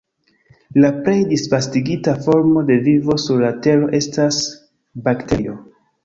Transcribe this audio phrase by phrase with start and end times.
[0.83, 4.39] La plej disvastigita formo de vivo sur la Tero estas
[5.09, 5.55] bakterio.